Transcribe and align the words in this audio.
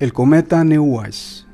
El 0.00 0.12
cometa 0.12 0.64
Neowise, 0.64 1.46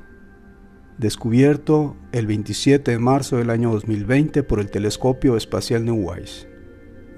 descubierto 0.96 1.94
el 2.10 2.26
27 2.26 2.92
de 2.92 2.98
marzo 2.98 3.36
del 3.36 3.50
año 3.50 3.70
2020 3.70 4.42
por 4.44 4.60
el 4.60 4.70
telescopio 4.70 5.36
espacial 5.36 5.84
Neowise, 5.84 6.48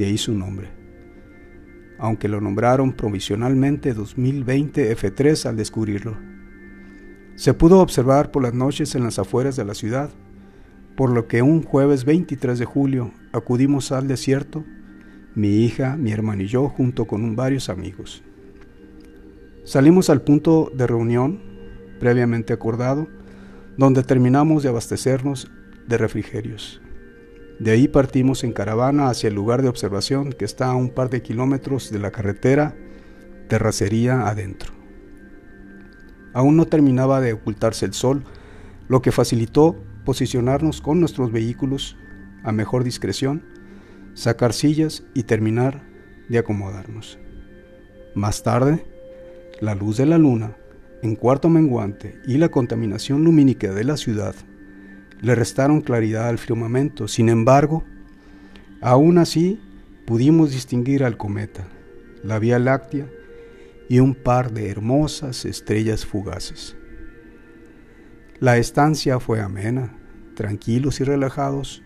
de 0.00 0.06
ahí 0.06 0.18
su 0.18 0.34
nombre, 0.34 0.72
aunque 2.00 2.26
lo 2.26 2.40
nombraron 2.40 2.92
provisionalmente 2.94 3.94
2020 3.94 4.96
F3 4.96 5.46
al 5.46 5.56
descubrirlo. 5.56 6.16
Se 7.36 7.54
pudo 7.54 7.78
observar 7.78 8.32
por 8.32 8.42
las 8.42 8.52
noches 8.52 8.96
en 8.96 9.04
las 9.04 9.20
afueras 9.20 9.54
de 9.54 9.64
la 9.64 9.74
ciudad, 9.74 10.10
por 10.96 11.10
lo 11.10 11.28
que 11.28 11.42
un 11.42 11.62
jueves 11.62 12.04
23 12.04 12.58
de 12.58 12.64
julio 12.64 13.12
acudimos 13.32 13.92
al 13.92 14.08
desierto, 14.08 14.64
mi 15.36 15.64
hija, 15.64 15.96
mi 15.96 16.10
hermano 16.10 16.42
y 16.42 16.48
yo, 16.48 16.68
junto 16.68 17.06
con 17.06 17.36
varios 17.36 17.68
amigos. 17.68 18.24
Salimos 19.64 20.10
al 20.10 20.22
punto 20.22 20.72
de 20.74 20.86
reunión 20.86 21.40
previamente 22.00 22.52
acordado, 22.52 23.06
donde 23.76 24.02
terminamos 24.02 24.64
de 24.64 24.68
abastecernos 24.68 25.50
de 25.86 25.98
refrigerios. 25.98 26.80
De 27.60 27.70
ahí 27.70 27.86
partimos 27.86 28.42
en 28.42 28.52
caravana 28.52 29.08
hacia 29.08 29.28
el 29.28 29.34
lugar 29.34 29.62
de 29.62 29.68
observación 29.68 30.32
que 30.32 30.44
está 30.44 30.66
a 30.66 30.74
un 30.74 30.90
par 30.90 31.10
de 31.10 31.22
kilómetros 31.22 31.92
de 31.92 32.00
la 32.00 32.10
carretera 32.10 32.74
terracería 33.48 34.26
adentro. 34.26 34.72
Aún 36.32 36.56
no 36.56 36.66
terminaba 36.66 37.20
de 37.20 37.34
ocultarse 37.34 37.86
el 37.86 37.94
sol, 37.94 38.24
lo 38.88 39.00
que 39.00 39.12
facilitó 39.12 39.76
posicionarnos 40.04 40.80
con 40.80 40.98
nuestros 40.98 41.30
vehículos 41.30 41.96
a 42.42 42.50
mejor 42.50 42.82
discreción, 42.82 43.44
sacar 44.14 44.54
sillas 44.54 45.04
y 45.14 45.22
terminar 45.22 45.84
de 46.28 46.38
acomodarnos. 46.38 47.18
Más 48.14 48.42
tarde, 48.42 48.84
la 49.62 49.76
luz 49.76 49.96
de 49.96 50.06
la 50.06 50.18
luna, 50.18 50.56
en 51.02 51.14
cuarto 51.14 51.48
menguante 51.48 52.20
y 52.26 52.36
la 52.36 52.48
contaminación 52.48 53.22
lumínica 53.22 53.72
de 53.72 53.84
la 53.84 53.96
ciudad 53.96 54.34
le 55.20 55.36
restaron 55.36 55.82
claridad 55.82 56.28
al 56.28 56.38
firmamento. 56.38 57.06
Sin 57.06 57.28
embargo, 57.28 57.84
aún 58.80 59.18
así 59.18 59.60
pudimos 60.04 60.50
distinguir 60.50 61.04
al 61.04 61.16
cometa, 61.16 61.68
la 62.24 62.40
Vía 62.40 62.58
Láctea 62.58 63.06
y 63.88 64.00
un 64.00 64.16
par 64.16 64.50
de 64.52 64.68
hermosas 64.68 65.44
estrellas 65.44 66.04
fugaces. 66.04 66.76
La 68.40 68.58
estancia 68.58 69.20
fue 69.20 69.40
amena, 69.40 69.96
tranquilos 70.34 71.00
y 71.00 71.04
relajados, 71.04 71.84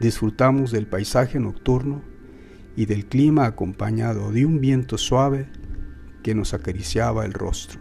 disfrutamos 0.00 0.72
del 0.72 0.88
paisaje 0.88 1.38
nocturno 1.38 2.02
y 2.74 2.86
del 2.86 3.06
clima 3.06 3.46
acompañado 3.46 4.32
de 4.32 4.44
un 4.44 4.60
viento 4.60 4.98
suave 4.98 5.46
que 6.22 6.34
nos 6.34 6.54
acariciaba 6.54 7.24
el 7.24 7.32
rostro. 7.32 7.80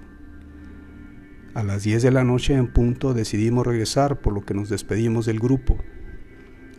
A 1.54 1.64
las 1.64 1.84
10 1.84 2.04
de 2.04 2.12
la 2.12 2.24
noche 2.24 2.54
en 2.54 2.68
punto 2.68 3.14
decidimos 3.14 3.66
regresar, 3.66 4.22
por 4.22 4.34
lo 4.34 4.46
que 4.46 4.54
nos 4.54 4.70
despedimos 4.70 5.26
del 5.26 5.40
grupo. 5.40 5.78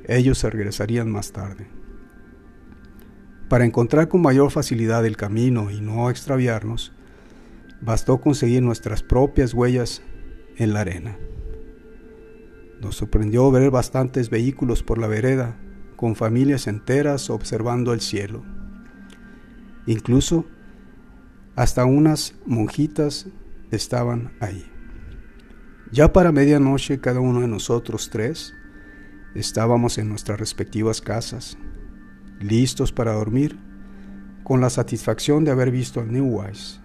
Ellos 0.04 0.38
se 0.38 0.50
regresarían 0.50 1.10
más 1.10 1.32
tarde. 1.32 1.66
Para 3.48 3.64
encontrar 3.64 4.08
con 4.08 4.22
mayor 4.22 4.50
facilidad 4.50 5.04
el 5.04 5.16
camino 5.16 5.70
y 5.70 5.80
no 5.80 6.10
extraviarnos, 6.10 6.92
bastó 7.80 8.20
conseguir 8.20 8.62
nuestras 8.62 9.02
propias 9.02 9.54
huellas 9.54 10.02
en 10.56 10.74
la 10.74 10.80
arena. 10.80 11.16
Nos 12.80 12.96
sorprendió 12.96 13.50
ver 13.50 13.70
bastantes 13.70 14.30
vehículos 14.30 14.82
por 14.82 14.98
la 14.98 15.08
vereda, 15.08 15.56
con 15.96 16.14
familias 16.14 16.68
enteras 16.68 17.30
observando 17.30 17.92
el 17.92 18.00
cielo. 18.00 18.44
Incluso 19.86 20.46
hasta 21.58 21.84
unas 21.84 22.34
monjitas 22.46 23.26
estaban 23.72 24.30
ahí. 24.38 24.64
Ya 25.90 26.12
para 26.12 26.30
medianoche 26.30 27.00
cada 27.00 27.18
uno 27.18 27.40
de 27.40 27.48
nosotros 27.48 28.10
tres 28.10 28.54
estábamos 29.34 29.98
en 29.98 30.08
nuestras 30.08 30.38
respectivas 30.38 31.00
casas, 31.00 31.58
listos 32.38 32.92
para 32.92 33.14
dormir, 33.14 33.58
con 34.44 34.60
la 34.60 34.70
satisfacción 34.70 35.42
de 35.42 35.50
haber 35.50 35.72
visto 35.72 35.98
al 35.98 36.12
New 36.12 36.26
Wise, 36.26 36.78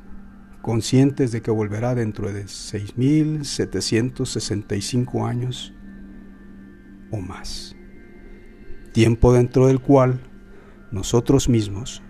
conscientes 0.63 1.31
de 1.31 1.43
que 1.43 1.51
volverá 1.51 1.93
dentro 1.93 2.33
de 2.33 2.45
6.765 2.45 5.29
años 5.29 5.71
o 7.11 7.17
más, 7.17 7.75
tiempo 8.91 9.33
dentro 9.33 9.67
del 9.67 9.79
cual 9.79 10.19
nosotros 10.91 11.47
mismos 11.47 12.01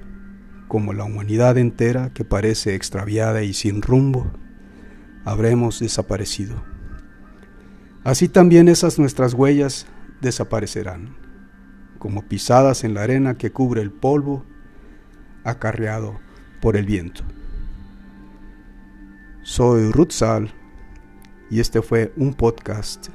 como 0.73 0.91
la 0.91 1.03
humanidad 1.03 1.59
entera 1.59 2.09
que 2.15 2.25
parece 2.25 2.73
extraviada 2.73 3.43
y 3.43 3.53
sin 3.53 3.83
rumbo, 3.83 4.31
habremos 5.23 5.79
desaparecido. 5.79 6.63
Así 8.03 8.27
también 8.27 8.67
esas 8.67 8.97
nuestras 8.97 9.35
huellas 9.35 9.85
desaparecerán, 10.19 11.15
como 11.99 12.23
pisadas 12.23 12.83
en 12.83 12.95
la 12.95 13.03
arena 13.03 13.37
que 13.37 13.51
cubre 13.51 13.83
el 13.83 13.91
polvo 13.91 14.47
acarreado 15.43 16.19
por 16.59 16.75
el 16.75 16.87
viento. 16.87 17.23
Soy 19.43 19.91
Rutzal 19.91 20.55
y 21.51 21.59
este 21.59 21.83
fue 21.83 22.13
un 22.17 22.33
podcast 22.33 23.09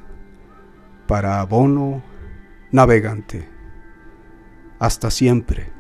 para 1.09 1.41
Abono 1.41 2.05
Navegante. 2.71 3.49
Hasta 4.79 5.11
siempre. 5.11 5.78